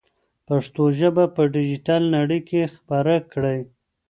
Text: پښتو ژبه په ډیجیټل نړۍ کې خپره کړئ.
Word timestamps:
پښتو 0.47 0.83
ژبه 0.99 1.23
په 1.35 1.41
ډیجیټل 1.55 2.01
نړۍ 2.15 2.39
کې 2.49 2.71
خپره 2.75 3.13
کړئ. 3.31 3.59